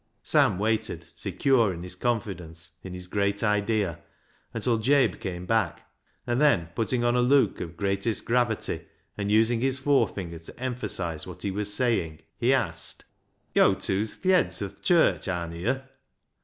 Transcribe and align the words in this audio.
Sam 0.23 0.57
waited, 0.57 1.05
secure 1.13 1.71
in 1.71 1.83
his 1.83 1.93
confidence 1.93 2.71
in 2.81 2.95
his 2.95 3.05
great 3.05 3.43
idea, 3.43 3.99
until 4.51 4.79
Jabe 4.79 5.19
came 5.19 5.45
back, 5.45 5.87
and 6.25 6.41
then 6.41 6.69
putting 6.73 7.03
on 7.03 7.15
a 7.15 7.21
look 7.21 7.61
of 7.61 7.77
greatest 7.77 8.25
gravity, 8.25 8.87
and 9.15 9.31
using 9.31 9.61
his 9.61 9.77
forefinger 9.77 10.39
to 10.39 10.59
emphasise 10.59 11.27
what 11.27 11.43
he 11.43 11.51
was 11.51 11.71
saying, 11.71 12.21
he 12.39 12.51
asked— 12.51 13.05
400 13.53 13.75
BECKSIDE 13.75 13.75
LIGHTS" 13.75 13.89
Yo' 13.89 13.95
tew's 13.95 14.15
th' 14.15 14.23
yeds 14.25 14.61
o' 14.63 14.69
th' 14.69 14.81
church, 14.81 15.27
arna 15.27 15.55
yo'? 15.57 15.81